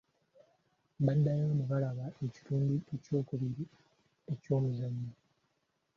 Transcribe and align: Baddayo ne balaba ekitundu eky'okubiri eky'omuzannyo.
Baddayo 1.05 1.47
ne 1.53 1.63
balaba 1.71 2.05
ekitundu 2.25 2.73
eky'okubiri 2.95 3.63
eky'omuzannyo. 4.33 5.11